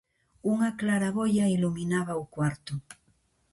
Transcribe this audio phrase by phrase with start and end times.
[0.51, 2.73] Unha claraboia iluminaba o cuarto.